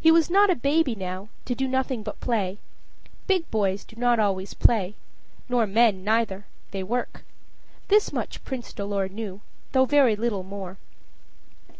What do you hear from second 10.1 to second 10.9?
little more.